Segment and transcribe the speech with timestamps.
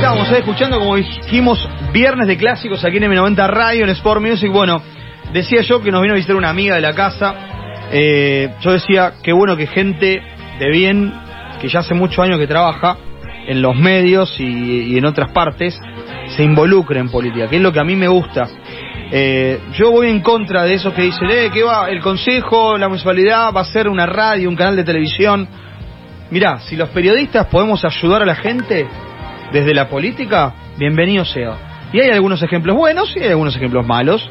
[0.00, 4.50] estábamos eh, escuchando, como dijimos, viernes de clásicos aquí en M90 Radio, en Sport Music.
[4.50, 4.80] Bueno,
[5.30, 7.34] decía yo que nos vino a visitar una amiga de la casa.
[7.92, 10.22] Eh, yo decía, qué bueno que gente
[10.58, 11.12] de bien,
[11.60, 12.96] que ya hace muchos años que trabaja
[13.46, 15.78] en los medios y, en otras partes,
[16.28, 18.48] se involucre en política, que es lo que a mí me gusta.
[19.12, 22.88] Eh, yo voy en contra de esos que dicen, eh, que va, el consejo, la
[22.88, 25.46] municipalidad va a ser una radio, un canal de televisión.
[26.30, 28.88] Mirá, si los periodistas podemos ayudar a la gente
[29.52, 31.88] desde la política, bienvenido sea.
[31.92, 34.28] Y hay algunos ejemplos buenos y hay algunos ejemplos malos,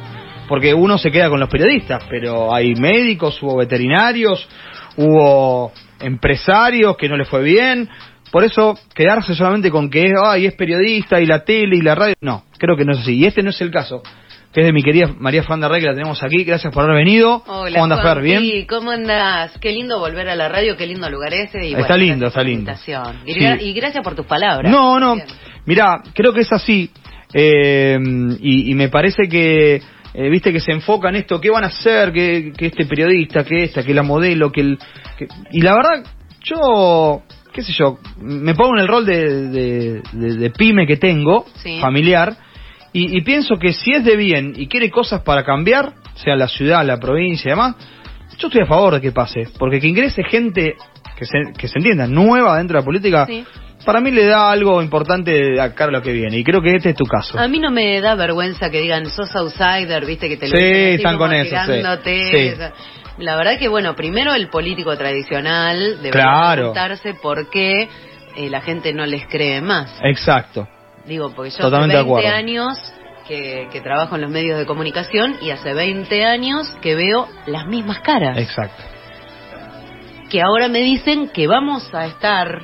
[0.48, 4.48] porque uno se queda con los periodistas, pero hay médicos, hubo veterinarios,
[4.96, 7.90] hubo empresarios que no les fue bien.
[8.32, 12.16] Por eso, quedarse solamente con que ay, es periodista y la tele y la radio,
[12.22, 13.16] no, creo que no es así.
[13.16, 14.02] Y este no es el caso
[14.54, 16.44] que es de mi querida María Fanda Rey, que la tenemos aquí.
[16.44, 17.44] Gracias por haber venido.
[17.48, 18.02] Hola, ¿Cómo andas?
[18.02, 18.22] Fer?
[18.24, 18.42] ¿Bien?
[18.42, 19.58] Sí, ¿cómo andás?
[19.60, 21.60] Qué lindo volver a la radio, qué lindo lugar ese.
[21.68, 22.72] Y Está bueno, lindo, está lindo.
[23.26, 23.40] Y, Sí.
[23.62, 24.72] y gracias por tus palabras.
[24.72, 25.16] No, no.
[25.16, 25.28] Bien.
[25.66, 26.90] Mira, creo que es así.
[27.34, 27.98] Eh,
[28.40, 31.40] y, y me parece que, eh, viste, que se enfoca en esto.
[31.40, 32.12] ¿Qué van a hacer?
[32.12, 34.80] Que, que este periodista, que esta, que la modelo, que el.
[35.18, 36.04] que- Y la verdad,
[36.44, 37.22] yo,
[37.54, 41.46] qué sé yo, me pongo en el rol de, de, de- de pyme que tengo,
[41.62, 41.80] Sí.
[41.80, 42.36] familiar.
[42.94, 46.48] Y, y pienso que si es de bien y quiere cosas para cambiar, sea la
[46.48, 47.76] ciudad, la provincia y demás,
[48.38, 49.48] yo estoy a favor de que pase.
[49.58, 50.76] Porque que ingrese gente
[51.18, 53.46] que se, que se entienda, nueva dentro de la política, Sí.
[53.86, 56.38] para mí le da algo importante a lo que viene.
[56.38, 57.38] Y creo que este es tu caso.
[57.38, 60.64] A mí no me da vergüenza que digan sos outsider, viste que te lo Sí,
[60.64, 62.12] dicen están con eso, sí.
[62.32, 62.54] Sí.
[63.20, 66.72] La verdad que bueno, primero el político tradicional Claro.
[66.74, 67.90] preguntarse por qué
[68.38, 70.00] eh, la gente no les cree más.
[70.04, 70.68] Exacto.
[71.10, 72.38] Digo, porque yo Totalmente hace 20 acuerdo.
[72.38, 72.78] años
[73.28, 77.66] que, que trabajo en los medios de comunicación y hace 20 años que veo las
[77.66, 78.38] mismas caras.
[78.38, 78.82] Exacto.
[80.30, 82.62] que ahora me dicen que vamos a estar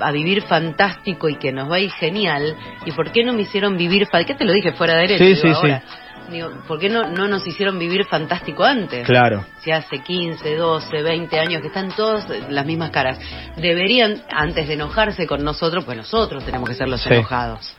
[0.00, 2.56] a vivir fantástico y que nos va a ir genial.
[2.84, 4.08] ¿Y por qué no me hicieron vivir?
[4.26, 5.24] ¿Qué te lo dije fuera de derecho?
[5.24, 5.82] Sí, digo, sí, ahora.
[6.30, 9.06] Digo, ¿por qué no, no nos hicieron vivir fantástico antes?
[9.06, 9.44] Claro.
[9.60, 13.20] Si hace 15, 12, 20 años que están todos las mismas caras.
[13.56, 17.10] Deberían, antes de enojarse con nosotros, pues nosotros tenemos que ser los Sí.
[17.12, 17.76] enojados.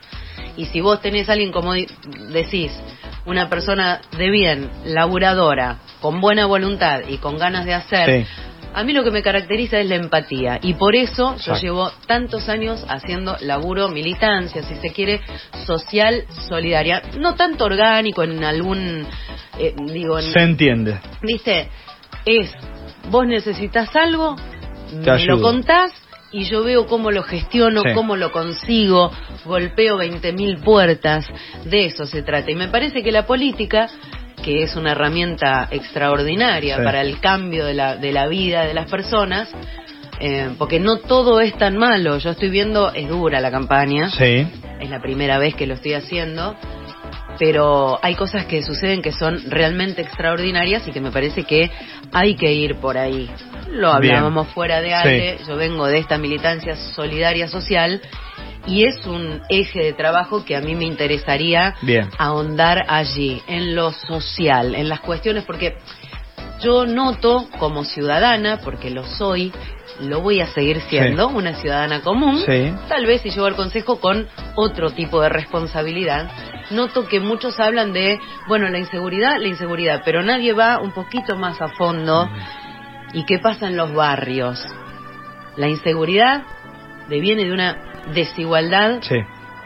[0.56, 2.72] Y si vos tenés a alguien, como decís,
[3.26, 8.30] una persona de bien, laburadora, con buena voluntad y con ganas de hacer, Sí.
[8.74, 10.58] a mí lo que me caracteriza es la empatía.
[10.62, 15.20] Y por eso yo llevo tantos años haciendo laburo, militancia, si se quiere,
[15.66, 17.02] social, solidaria.
[17.18, 19.06] No tanto orgánico en algún,
[19.58, 21.00] eh, digo, en, Se entiende.
[21.22, 21.68] ¿Viste?
[22.24, 22.52] Es,
[23.10, 24.36] vos necesitas algo,
[25.04, 25.92] Te me lo contás
[26.32, 27.88] y yo veo cómo lo gestiono, Sí.
[27.94, 29.10] cómo lo consigo,
[29.44, 31.26] golpeo 20.000 puertas,
[31.64, 32.50] de eso se trata.
[32.50, 33.88] Y me parece que la política,
[34.42, 36.82] que es una herramienta extraordinaria Sí.
[36.82, 39.48] para el cambio de la, de la vida de las personas,
[40.20, 42.18] eh, porque no todo es tan malo.
[42.18, 44.46] Yo estoy viendo, es dura la campaña, Sí.
[44.80, 46.56] es la primera vez que lo estoy haciendo,
[47.38, 51.70] pero hay cosas que suceden que son realmente extraordinarias y que me parece que
[52.12, 53.30] hay que ir por ahí.
[53.70, 54.14] Lo Bien.
[54.14, 58.00] hablábamos fuera de aire, yo vengo de esta militancia solidaria social
[58.66, 62.08] y es un eje de trabajo que a mí me interesaría Bien.
[62.18, 65.76] ahondar allí, en lo social, en las cuestiones, porque
[66.60, 69.52] yo noto como ciudadana, porque lo soy,
[70.00, 72.72] lo voy a seguir siendo, una ciudadana común, Sí.
[72.88, 76.28] tal vez si llevo al consejo con otro tipo de responsabilidad,
[76.70, 78.18] noto que muchos hablan de,
[78.48, 82.28] bueno, la inseguridad, la inseguridad, pero nadie va un poquito más a fondo.
[83.12, 84.62] ¿Y qué pasa en los barrios?
[85.56, 86.42] La inseguridad
[87.08, 87.76] deviene de una
[88.14, 89.16] desigualdad Sí.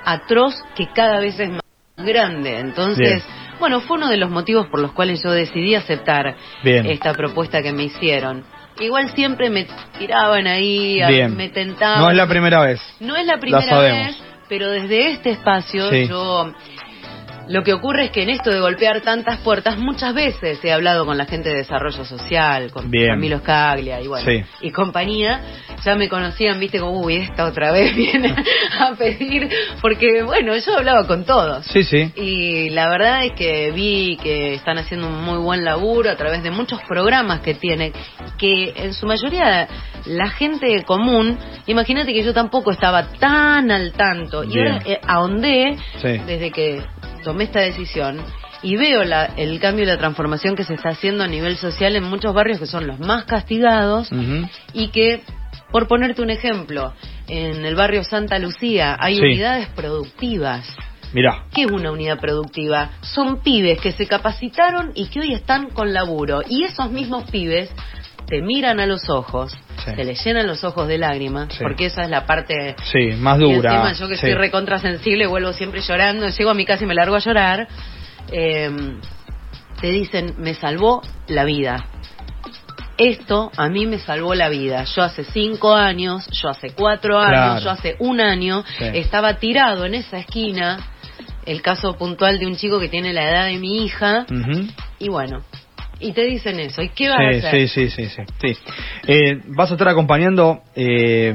[0.04, 1.62] atroz que cada vez es más
[1.96, 2.58] grande.
[2.58, 3.24] Entonces,
[3.58, 6.86] bueno, fue uno de los motivos por los cuales yo decidí aceptar Bien.
[6.86, 8.44] esta propuesta que me hicieron.
[8.78, 9.66] Igual siempre me
[9.98, 11.36] tiraban ahí, Bien.
[11.36, 12.00] me tentaban.
[12.00, 12.80] No es la primera vez.
[13.00, 14.16] No es la primera vez,
[14.48, 16.08] pero desde este espacio Sí.
[16.08, 16.52] yo...
[17.50, 21.04] Lo que ocurre es que en esto de golpear tantas puertas, muchas veces he hablado
[21.04, 23.08] con la gente de desarrollo social, con Bien.
[23.08, 24.44] Camilo Scaglia y bueno, Sí.
[24.60, 25.40] y compañía,
[25.84, 28.34] ya me conocían, viste, como, uy, esta otra vez viene
[28.78, 29.48] a pedir,
[29.82, 31.66] porque bueno, yo hablaba con todos.
[31.66, 32.12] Sí, sí.
[32.14, 36.44] Y la verdad es que vi que están haciendo un muy buen laburo a través
[36.44, 37.92] de muchos programas que tienen,
[38.38, 39.66] que en su mayoría
[40.06, 41.36] la gente común,
[41.66, 44.44] imagínate que yo tampoco estaba tan al tanto.
[44.44, 46.18] Y ahora eh, ahondé Sí.
[46.26, 46.80] desde que
[47.22, 48.20] tomé esta decisión
[48.62, 51.96] y veo la- el cambio y la transformación que se está haciendo a nivel social
[51.96, 54.10] en muchos barrios que son los más castigados
[54.74, 55.22] y que,
[55.70, 56.92] por ponerte un ejemplo,
[57.28, 59.20] en el barrio Santa Lucía hay Sí.
[59.22, 60.66] unidades productivas.
[61.12, 61.44] Mirá.
[61.52, 62.90] ¿Qué es una unidad productiva?
[63.00, 66.42] Son pibes que se capacitaron y que hoy están con laburo.
[66.48, 67.68] Y esos mismos pibes
[68.26, 69.52] te miran a los ojos,
[69.84, 69.90] Sí.
[69.96, 71.58] se les llenan los ojos de lágrimas, Sí.
[71.62, 73.70] porque esa es la parte Sí, más y dura.
[73.74, 77.16] encima yo que soy recontrasensible vuelvo siempre llorando, llego a mi casa y me largo
[77.16, 77.68] a llorar.
[78.32, 78.70] eh,
[79.80, 81.84] te dicen, me salvó la vida.
[82.98, 84.84] Esto a mí me salvó la vida.
[84.84, 87.60] Yo hace cinco años, yo hace cuatro años, Claro.
[87.64, 90.76] yo hace un año estaba tirado en esa esquina.
[91.46, 94.26] El caso puntual de un chico que tiene la edad de mi hija.
[94.98, 95.42] Y bueno,
[96.00, 96.82] y te dicen eso.
[96.82, 97.68] ¿Y qué vas Sí, a hacer?
[97.68, 98.58] sí, sí, sí, sí, sí.
[99.06, 101.34] Eh, vas a estar acompañando eh,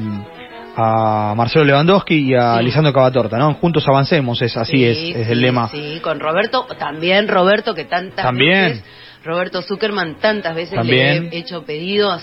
[0.77, 2.65] a Marcelo Lewandowski y a Sí.
[2.65, 3.53] Lisandro Cavatorta, ¿no?
[3.55, 5.69] Juntos avancemos, es así Sí, es, es el lema.
[5.69, 8.69] Sí, con Roberto, también Roberto que tantas También.
[8.69, 8.83] veces,
[9.23, 11.29] Roberto Zuckerman tantas veces También.
[11.29, 12.21] le he hecho pedidos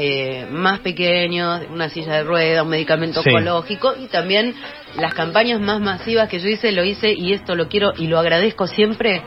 [0.00, 3.30] eh, más pequeños, una silla de rueda, un medicamento Sí.
[3.30, 4.54] oncológico y también
[4.96, 8.18] las campañas más masivas que yo hice, lo hice y esto lo quiero y lo
[8.20, 9.22] agradezco siempre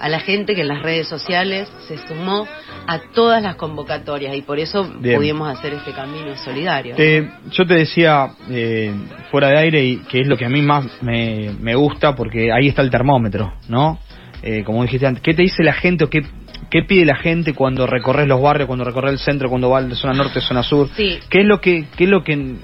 [0.00, 2.46] a la gente que en las redes sociales se sumó
[2.86, 5.16] a todas las convocatorias y por eso Bien.
[5.16, 6.94] pudimos hacer este camino solidario.
[6.96, 8.92] Eh, yo te decía eh,
[9.30, 12.52] fuera de aire y que es lo que a mí más me, me gusta porque
[12.52, 13.98] ahí está el termómetro, ¿no?
[14.42, 16.22] Eh, como dijiste antes, ¿qué te dice la gente o qué,
[16.70, 19.94] qué pide la gente cuando recorres los barrios, cuando recorres el centro, cuando va de
[19.96, 20.88] zona norte, zona sur?
[20.96, 21.18] Sí.
[21.28, 22.56] ¿Qué es lo que, qué es lo que,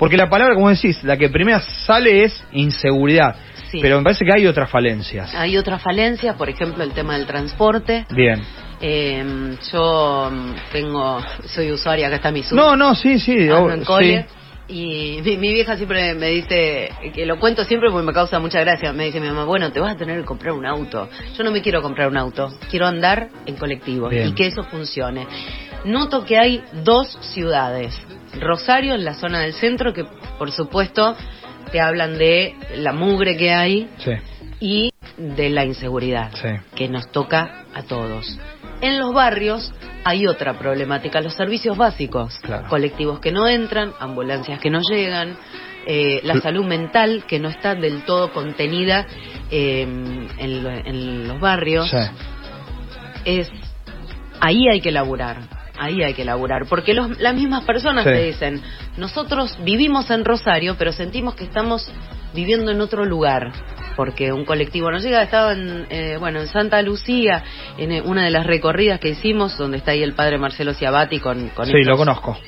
[0.00, 3.36] porque la palabra, como decís, la que primero sale es inseguridad,
[3.70, 3.78] Sí.
[3.80, 5.34] pero me parece que hay otras falencias.
[5.34, 8.06] Hay otras falencias, por ejemplo, el tema del transporte.
[8.10, 8.42] Bien.
[8.80, 12.56] Eh, yo mm, tengo, soy usuaria, acá está mi sub.
[12.56, 13.42] No, no, sí, sí.
[13.42, 14.22] ando oh, en cole.
[14.28, 14.34] sí.
[14.72, 18.60] Y mi, mi vieja siempre me dice, que lo cuento siempre porque me causa mucha
[18.60, 21.08] gracia, me dice mi mamá, bueno, te vas a tener que comprar un auto.
[21.36, 24.28] Yo no me quiero comprar un auto, quiero andar en colectivo Bien.
[24.28, 25.26] y que eso funcione.
[25.84, 28.00] Noto que hay dos ciudades,
[28.38, 30.04] Rosario en la zona del centro, que
[30.38, 31.16] por supuesto
[31.72, 34.12] te hablan de la mugre que hay Sí,
[34.60, 36.48] y de la inseguridad sí.
[36.74, 38.38] que nos toca a todos.
[38.80, 39.72] En los barrios
[40.04, 42.68] hay otra problemática, los servicios básicos, Claro.
[42.68, 45.36] colectivos que no entran, ambulancias que no llegan,
[45.86, 49.06] eh, la salud mental que no está del todo contenida
[49.50, 49.82] eh,
[50.38, 51.90] en, lo- en los barrios.
[51.90, 51.96] Sí.
[53.24, 53.50] Es
[54.40, 55.36] ahí hay que laburar,
[55.80, 58.10] ahí hay que laburar, porque los- las mismas personas Sí.
[58.10, 58.62] te dicen,
[58.96, 61.90] nosotros vivimos en Rosario, pero sentimos que estamos
[62.34, 63.50] viviendo en otro lugar,
[63.96, 67.42] porque un colectivo no llega, estaba en, eh, bueno, en Santa Lucía,
[67.78, 71.18] en eh, una de las recorridas que hicimos, donde está ahí el padre Marcelo Ciabatti
[71.18, 72.38] con, con Sí, estos lo conozco.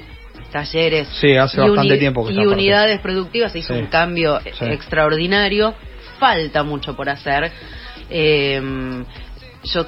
[0.52, 3.80] talleres Sí, hace y bastante tiempo que y unidades productivas, se hizo Sí.
[3.80, 4.66] un cambio Sí.
[4.66, 5.74] extraordinario,
[6.18, 7.50] falta mucho por hacer.
[8.10, 8.60] Eh,
[9.64, 9.84] yo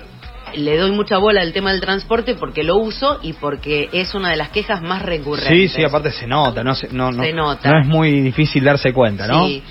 [0.57, 4.31] le doy mucha bola al tema del transporte porque lo uso y porque es una
[4.31, 5.73] de las quejas más Sí, recurrentes.
[5.73, 7.71] sí, aparte se nota, no, se, no, no, Se nota.
[7.71, 9.47] no es muy difícil darse cuenta, ¿no?
[9.47, 9.63] Sí.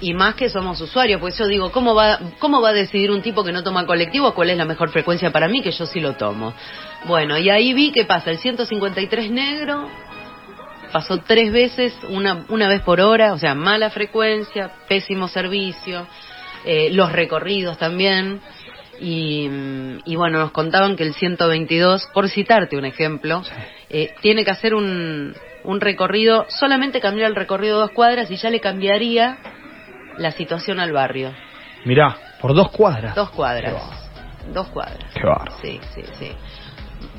[0.00, 3.22] Y más que somos usuarios, pues yo digo, ¿cómo va, ¿cómo va a decidir un
[3.22, 5.62] tipo que no toma colectivo cuál es la mejor frecuencia para mí?
[5.62, 6.52] Que yo sí lo tomo.
[7.04, 9.86] Bueno, y ahí vi que pasa el 153 negro,
[10.90, 16.06] pasó tres veces, una, una vez por hora, o sea, mala frecuencia, pésimo servicio,
[16.64, 18.40] eh, los recorridos también.
[19.00, 19.48] Y,
[20.04, 23.42] y bueno, nos contaban que el 122, por citarte un ejemplo,
[23.90, 25.34] eh, tiene que hacer un,
[25.64, 29.38] un recorrido, solamente cambiar el recorrido dos cuadras y ya le cambiaría
[30.18, 31.32] la situación al barrio.
[31.84, 33.14] Mirá, por dos cuadras.
[33.14, 33.74] Dos cuadras.
[34.52, 35.12] Dos cuadras.
[35.14, 35.52] Qué bárbaro.
[35.62, 36.32] Sí, sí, sí.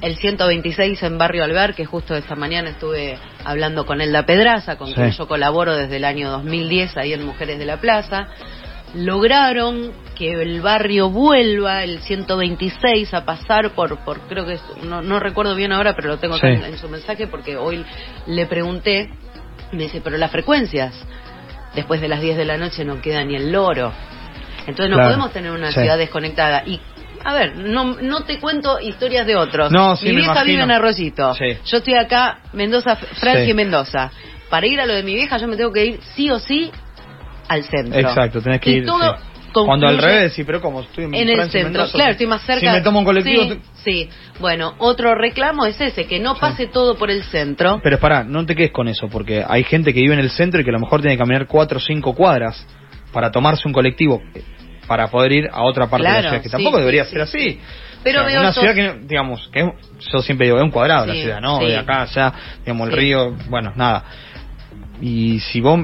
[0.02, 4.88] El 126 en Barrio Alvar, que justo esta mañana estuve hablando con Elda Pedraza, con
[4.88, 4.94] Sí.
[4.94, 8.28] quien yo colaboro desde el año 2010 ahí en Mujeres de la Plaza.
[8.94, 15.02] Lograron que el barrio vuelva, el 126, a pasar por, por creo que, es- no,
[15.02, 16.46] no recuerdo bien ahora, pero lo tengo Sí.
[16.46, 17.84] en, en su mensaje porque hoy
[18.28, 19.10] le pregunté,
[19.72, 20.94] y me dice, pero las frecuencias,
[21.74, 23.92] después de las 10 de la noche no queda ni el loro.
[24.68, 25.10] Entonces no Claro.
[25.10, 25.80] podemos tener una Sí.
[25.82, 26.62] ciudad desconectada.
[26.66, 26.80] Y,
[27.26, 29.72] a ver, no, no te cuento historias de otros.
[29.72, 31.34] No, sí, mi vieja vive en Arroyito.
[31.34, 31.58] Sí.
[31.66, 34.12] Yo estoy acá, Mendoza, Francia y Mendoza.
[34.52, 36.72] Para ir a lo de mi vieja yo me tengo que ir sí o sí
[37.54, 38.00] al centro.
[38.00, 38.86] Exacto, tenés que Y ir.
[38.86, 39.24] todo sí.
[39.54, 42.26] confluye Cuando al revés, sí, pero como estoy en, en el centro, Mendoza, claro, estoy
[42.28, 42.60] más cerca.
[42.60, 43.44] Si me tomo un colectivo.
[43.44, 44.10] Sí, te- sí.
[44.40, 47.80] Bueno, otro reclamo es ese, que no pase todo por el centro.
[47.84, 50.60] Pero pará, no te quedes con eso, porque hay gente que vive en el centro
[50.60, 52.66] y que a lo mejor tiene que caminar cuatro o cinco cuadras
[53.12, 54.22] para tomarse un colectivo
[54.88, 57.38] para poder ir a otra parte de la ciudad, que sí, tampoco debería ser sí.
[57.38, 57.60] así.
[58.04, 60.72] Pero O sea, veo una ciudad que, digamos, que es- yo siempre digo, es un
[60.72, 61.60] cuadrado la ciudad, ¿no?
[61.60, 62.34] De acá, allá,
[62.66, 64.04] digamos, el río, bueno, nada.
[65.02, 65.80] Y si vos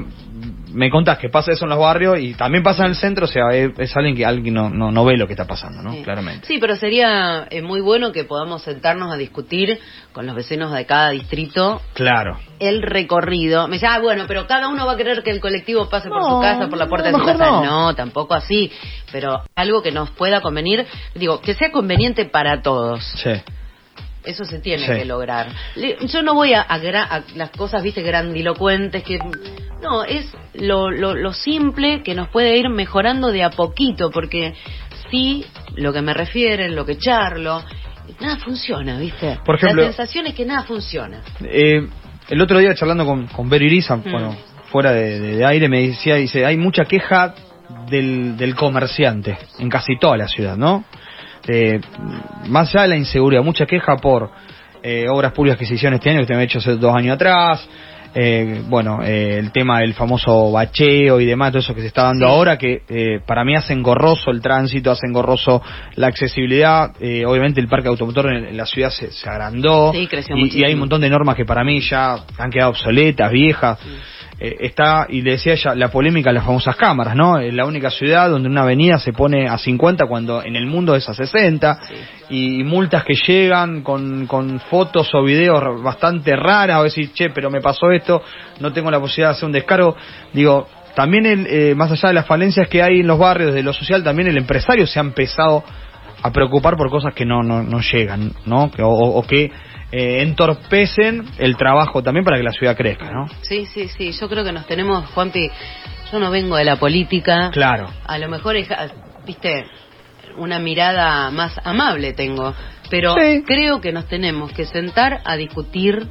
[0.72, 3.28] me contás que pasa eso en los barrios y también pasa en el centro, o
[3.28, 5.92] sea, es, es alguien que alguien no, no, no ve lo que está pasando, ¿no?
[5.92, 6.02] Sí.
[6.02, 6.46] Claramente.
[6.46, 9.78] Sí, pero sería eh, muy bueno que podamos sentarnos a discutir
[10.12, 12.38] con los vecinos de cada distrito Claro.
[12.58, 13.68] el recorrido.
[13.68, 16.22] Me dice, ah, bueno, pero cada uno va a querer que el colectivo pase por
[16.24, 17.44] su casa, por la puerta de su casa.
[17.50, 17.94] no.
[17.94, 18.70] tampoco así.
[19.12, 23.04] Pero algo que nos pueda convenir, digo, que sea conveniente para todos.
[23.22, 23.30] Sí.
[24.24, 24.92] Eso se tiene Sí.
[24.92, 25.48] que lograr.
[26.06, 29.18] Yo no voy a, a las cosas, viste, grandilocuentes que...
[29.82, 34.52] No, es lo, lo, lo simple que nos puede ir mejorando de a poquito, porque
[35.10, 35.46] sí,
[35.76, 37.62] lo que me refieren, lo que charlo,
[38.20, 39.38] nada funciona, viste.
[39.44, 41.22] Por ejemplo- La sensación es que nada funciona.
[41.42, 41.88] Eh,
[42.28, 44.02] el otro día charlando con, con Vero Iriza, Mm.
[44.10, 44.36] bueno,
[44.70, 47.34] fuera de, de- de aire, me decía, dice, hay mucha queja
[47.88, 50.84] del, del comerciante en casi toda la ciudad, ¿no?
[51.46, 51.80] Eh,
[52.48, 54.30] más allá de la inseguridad, mucha queja por
[54.82, 57.14] eh, obras públicas que se hicieron este año, que se han hecho hace dos años
[57.14, 57.66] atrás,
[58.14, 62.04] eh, bueno, eh, el tema del famoso bacheo y demás, todo eso que se está
[62.04, 62.32] dando Sí.
[62.32, 65.62] ahora, que eh, para mí hace engorroso el tránsito, hace engorroso
[65.96, 70.08] la accesibilidad, eh, obviamente el parque automotor en, en la ciudad se, se agrandó Sí,
[70.34, 73.78] y, y hay un montón de normas que para mí ya han quedado obsoletas, viejas.
[74.42, 77.38] Eh, está, y le decía ella, la polémica de las famosas cámaras, ¿no?
[77.38, 80.94] Es la única ciudad donde una avenida se pone a 50 cuando en el mundo
[80.96, 81.78] es a 60,
[82.30, 87.28] y, y multas que llegan con, con fotos o videos bastante raras, o decir, che,
[87.28, 87.99] pero me pasó esto,
[88.60, 89.96] no tengo la posibilidad de hacer un descargo.
[90.32, 93.62] Digo, también el, eh, más allá de las falencias que hay en los barrios de
[93.62, 95.62] lo social, también el empresario se ha empezado
[96.22, 98.70] a preocupar por cosas que no, no, no llegan, ¿no?
[98.70, 99.50] Que, o, o que
[99.92, 103.26] eh, entorpecen el trabajo también para que la ciudad crezca, ¿no?
[103.42, 104.12] Sí, sí, sí.
[104.12, 105.50] Yo creo que nos tenemos, Juanpi,
[106.12, 107.50] yo no vengo de la política.
[107.52, 107.88] Claro.
[108.06, 108.88] A lo mejor, es, ah,
[109.26, 109.64] viste,
[110.36, 112.54] una mirada más amable tengo.
[112.90, 113.42] Pero Sí.
[113.46, 116.06] creo que nos tenemos que sentar a discutir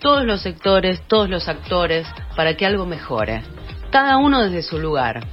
[0.00, 3.42] todos los sectores, todos los actores, para que algo mejore.
[3.90, 5.24] Cada uno desde su lugar.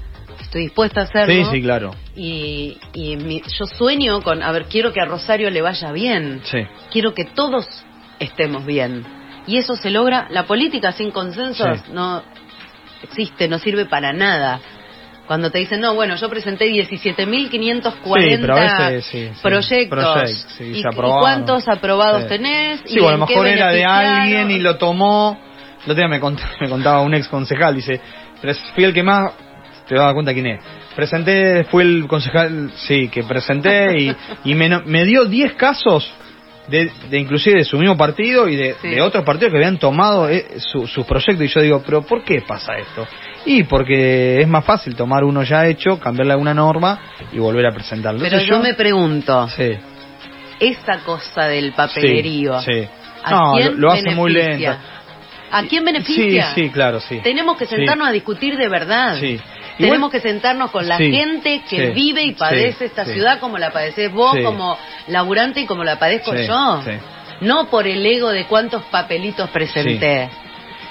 [0.41, 1.45] Estoy dispuesta a hacerlo.
[1.45, 1.91] Sí, sí, claro.
[2.15, 6.41] Y, y mi- yo sueño con, a ver, quiero que a Rosario le vaya bien.
[6.43, 6.59] Sí.
[6.91, 7.67] Quiero que todos
[8.19, 9.05] estemos bien.
[9.45, 11.91] Y eso se logra, la política sin consensos Sí.
[11.93, 12.23] no
[13.03, 14.59] existe, no sirve para nada.
[15.27, 19.39] Cuando te dicen, no, bueno, yo presenté 17.540 Sí, sí, sí.
[19.41, 20.47] proyectos.
[20.59, 21.21] ¿Y, aprobaron.
[21.21, 22.81] cuántos aprobados tenés?
[22.85, 25.39] Sí, ¿Y bueno, a lo mejor era de alguien y lo tomó.
[25.85, 27.99] El otro día me contaba, me contaba un ex concejal, dice,
[28.41, 29.31] "Pres- fui el que más,
[29.87, 30.61] te vas a dar cuenta quién es.
[30.95, 34.15] Presenté, fue el concejal, sí, que presenté y,
[34.45, 36.11] y me, me dio 10 casos
[36.67, 38.89] de, de inclusive de su mismo partido y de, Sí.
[38.89, 42.23] de otros partidos que habían tomado eh, su- sus proyectos y yo digo, pero ¿por
[42.23, 43.07] qué pasa esto?
[43.47, 46.99] Y porque es más fácil tomar uno ya hecho, cambiarle alguna norma
[47.31, 48.19] y volver a presentarlo.
[48.19, 49.71] Pero Entonces yo me pregunto, Sí,
[50.59, 52.87] esa cosa del papelerío, sí, sí.
[53.23, 54.75] ¿a No, quién lo, lo hace muy lento.
[55.49, 56.53] ¿A quién beneficia?
[56.53, 57.19] Sí, sí, claro, sí.
[57.23, 59.17] Tenemos que sentarnos a discutir de verdad.
[59.17, 59.39] Sí.
[59.77, 63.39] Tenemos que sentarnos con la Sí, gente que sí, vive y padece sí, esta ciudad
[63.39, 64.77] como la padeces vos, como
[65.07, 66.81] laburante y como la padezco yo.
[66.83, 66.91] sí.
[67.39, 70.27] No por el ego de cuántos papelitos presenté.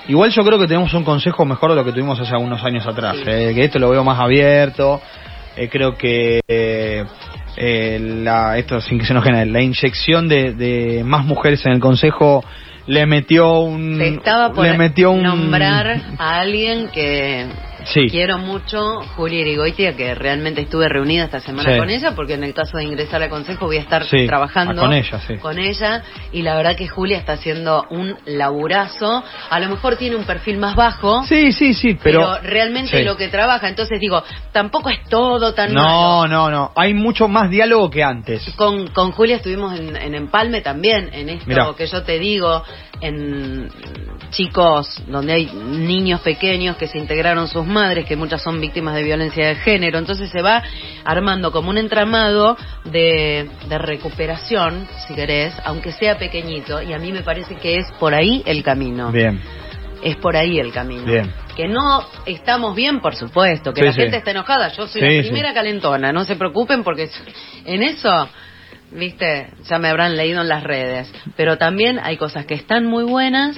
[0.09, 2.87] Igual yo creo que tenemos un consejo mejor de lo que tuvimos hace unos años
[2.87, 3.17] atrás.
[3.17, 3.25] Sí.
[3.27, 5.01] eh, que esto lo veo más abierto.
[5.57, 7.05] eh, creo que eh,
[7.57, 11.81] eh, la, esto sin que se enojen, la inyección de, de más mujeres en el
[11.81, 12.45] consejo
[12.87, 17.47] le metió un Te estaba por le metió un nombrar a alguien que
[17.93, 18.09] Sí.
[18.11, 21.79] quiero mucho, Julia Irigoitia, que realmente estuve reunida esta semana Sí.
[21.79, 24.81] con ella, porque en el caso de ingresar al consejo voy a estar Sí, trabajando
[24.83, 25.37] ah, con ella, sí.
[25.37, 26.03] con ella,
[26.33, 29.23] y la verdad que Julia está haciendo un laburazo.
[29.51, 31.25] A lo mejor tiene un perfil más bajo.
[31.25, 35.73] Sí, sí, sí, Pero, pero, realmente lo que trabaja, entonces digo, tampoco es todo tan
[35.73, 35.87] malo.
[35.87, 38.45] No, no, no, hay mucho más diálogo que antes.
[38.57, 41.69] Con, con Julia estuvimos en, en Empalme también, en esto Mirá.
[41.77, 42.63] que yo te digo,
[43.01, 43.69] en
[44.31, 49.03] chicos donde hay niños pequeños que se integraron sus madres, que muchas son víctimas de
[49.03, 49.99] violencia de género.
[49.99, 50.63] Entonces se va
[51.05, 56.81] armando como un entramado de, de recuperación, si querés, aunque sea pequeñito.
[56.83, 59.13] Y a mí me parece que es por ahí el camino.
[59.13, 59.41] Bien.
[60.03, 61.05] Es por ahí el camino.
[61.05, 61.33] Bien.
[61.57, 64.01] Que no estamos bien, por supuesto, que Sí, la sí.
[64.03, 64.69] gente está enojada.
[64.73, 67.09] Yo soy Sí, la primera calentona, no se preocupen porque
[67.65, 68.29] en eso,
[68.93, 71.11] viste, ya me habrán leído en las redes.
[71.37, 73.57] Pero también hay cosas que están muy buenas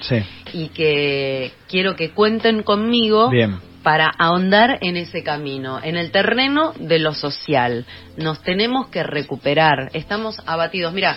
[0.53, 3.59] y que quiero que cuenten conmigo Bien.
[3.88, 7.87] Para ahondar en ese camino, en el terreno de lo social.
[8.18, 9.88] Nos tenemos que recuperar.
[9.95, 10.92] Estamos abatidos.
[10.92, 11.16] Mira,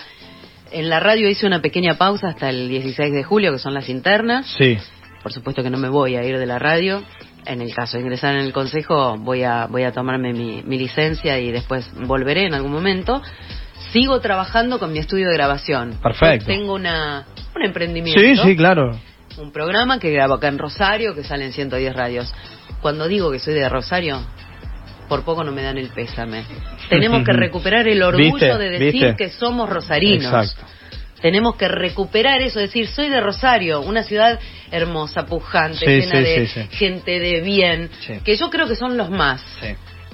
[0.70, 3.90] en la radio hice una pequeña pausa hasta el 16 de julio, que son las
[3.90, 4.46] internas.
[4.56, 4.78] Sí.
[5.22, 7.02] Por supuesto que no me voy a ir de la radio.
[7.44, 10.78] En el caso de ingresar en el consejo, voy a, voy a tomarme mi, mi
[10.78, 13.20] licencia y después volveré en algún momento.
[13.92, 15.98] Sigo trabajando con mi estudio de grabación.
[16.02, 16.46] Perfecto.
[16.50, 18.98] Yo tengo una, un emprendimiento Sí, sí, claro.
[19.36, 22.32] un programa que grabo acá en Rosario, que sale en 110 radios.
[22.82, 24.20] Cuando digo que soy de Rosario,
[25.08, 26.44] por poco no me dan el pésame.
[26.90, 28.58] Tenemos que recuperar el orgullo ¿Viste?
[28.58, 29.16] de decir ¿Viste?
[29.16, 30.26] que somos rosarinos.
[30.26, 30.66] Exacto.
[31.22, 34.40] Tenemos que recuperar eso, decir, soy de Rosario, una ciudad
[34.72, 37.88] hermosa, pujante, Sí, llena sí, de sí, gente de bien,
[38.24, 39.40] que yo creo que son los más.
[39.60, 39.68] Sí.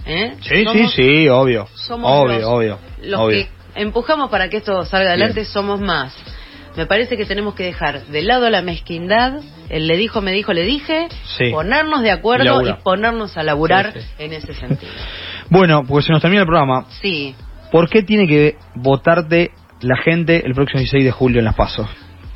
[0.04, 0.34] ¿eh?
[0.42, 1.66] Sí, Somos- sí, sí, obvio.
[1.74, 2.78] somos obvio, los- obvio.
[3.02, 3.38] los obvio.
[3.46, 3.48] que
[3.80, 6.14] empujamos para que esto salga adelante, somos más.
[6.78, 10.52] Me parece que tenemos que dejar de lado la mezquindad, el le dijo, me dijo,
[10.52, 11.08] le dije,
[11.50, 14.92] ponernos de acuerdo y, ponernos a laburar en ese sentido.
[15.50, 16.86] bueno, pues se nos termina el programa.
[17.02, 17.34] Sí.
[17.72, 21.88] ¿Por qué tiene que votarte la gente el próximo 16 de julio en Las Pasos?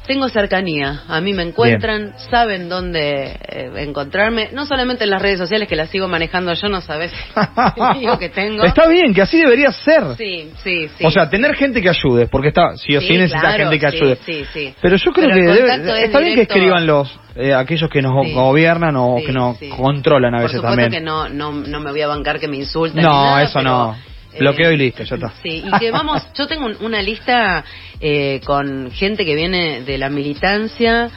[0.06, 5.38] Tengo cercanía, a mí me encuentran, saben dónde eh, encontrarme, no solamente en las redes
[5.38, 7.12] sociales que las sigo manejando yo, no sabes
[8.00, 8.64] el que tengo.
[8.64, 10.02] Está bien, que así debería ser.
[10.16, 11.04] Sí, sí, sí.
[11.04, 14.18] O sea, tener gente que ayude, porque está, sí o sí, necesita gente que ayude.
[14.26, 18.12] Sí, sí, Pero yo creo que está bien que escriban los eh, aquellos que nos
[18.32, 20.90] gobiernan o que nos controlan a veces Por también.
[20.90, 23.02] que no, no, no me voy a bancar que me insulten.
[23.02, 23.96] No, eso no
[24.38, 25.32] Bloqueo y listo, ya está.
[25.42, 27.64] Sí, y que vamos, yo tengo una lista
[28.00, 31.10] eh, con gente que viene de la militancia.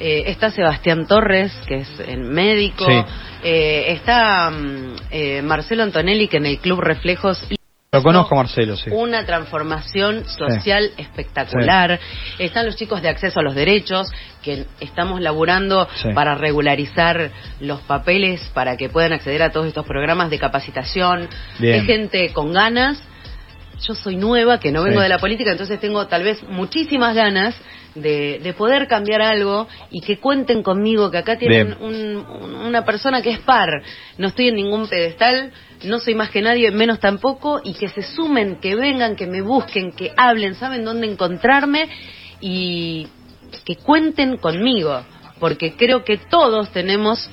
[0.00, 2.86] Eh, está Sebastián Torres, que es el médico.
[3.42, 7.44] Eh, está mm, Marcelo Antonelli, que en el Club Reflejos
[7.90, 8.90] lo conozco, Marcelo, sí.
[8.92, 11.98] Una transformación social espectacular.
[12.38, 17.30] Están los chicos de acceso a los derechos, que estamos laburando para regularizar
[17.60, 21.28] los papeles para que puedan acceder a todos estos programas de capacitación.
[21.60, 23.02] Hay gente con ganas.
[23.86, 27.54] Yo soy nueva, que no vengo de la política, entonces tengo tal vez muchísimas ganas
[27.94, 33.40] de, poder cambiar algo y que cuenten conmigo, que acá tienen una persona que es
[33.40, 33.68] par.
[34.16, 35.52] No estoy en ningún pedestal,
[35.84, 39.42] no soy más que nadie, menos tampoco, y que se sumen, que vengan, que me
[39.42, 41.88] busquen, que hablen, saben dónde encontrarme
[42.40, 43.06] y
[43.64, 45.02] que cuenten conmigo,
[45.38, 47.30] porque creo que todos tenemos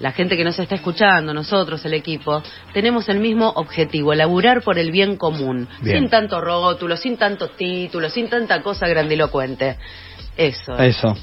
[0.00, 4.78] la gente que nos está escuchando, nosotros, el equipo, tenemos el mismo objetivo, laburar por
[4.78, 9.76] el bien común, sin tanto rótulo, sin tanto título, sin tanta cosa grandilocuente.
[10.36, 10.78] Eso.
[10.78, 11.16] Eso.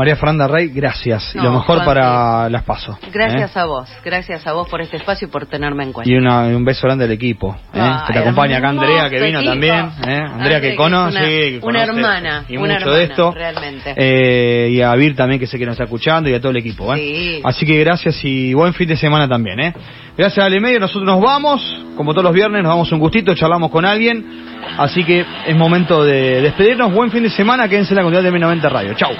[0.00, 1.34] María Fernanda Rey, gracias.
[1.34, 2.96] y lo mejor para las pasos.
[3.12, 3.60] Gracias ¿eh?
[3.60, 6.10] a vos, gracias a vos por este espacio y por tenerme en cuenta.
[6.10, 7.54] Y un beso grande al equipo.
[7.74, 7.90] ¿eh?
[8.06, 9.90] que te acompaña acá Andrea, que vino también.
[10.08, 10.22] ¿eh?
[10.26, 11.60] Andrea, que conoce.
[11.60, 12.44] Una, hermana.
[12.48, 13.30] Y mucho de esto.
[13.32, 14.70] Realmente.
[14.70, 16.94] Y a Vir también, que sé que nos está escuchando, y a todo el equipo.
[16.94, 17.42] ¿eh?
[17.44, 19.60] Así que gracias y buen fin de semana también.
[19.60, 19.74] ¿eh?
[20.16, 21.84] Gracias Ale Medio, nosotros nos vamos.
[21.94, 24.24] Como todos los viernes, nos damos un gustito, charlamos con alguien.
[24.78, 26.90] Así que es momento de despedirnos.
[26.90, 27.68] Buen fin de semana.
[27.68, 28.94] Quédense en la comunidad de M90 Radio.
[28.94, 29.10] Chau.